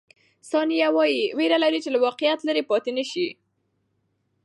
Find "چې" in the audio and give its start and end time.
1.83-1.89